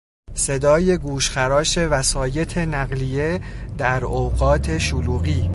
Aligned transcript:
صدای 0.33 0.97
گوشخراش 0.97 1.77
وسایط 1.77 2.57
نقلیه 2.57 3.41
در 3.77 4.05
اوقات 4.05 4.77
شلوغی 4.77 5.49